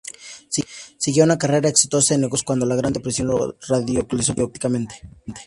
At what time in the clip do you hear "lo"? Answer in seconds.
3.27-3.55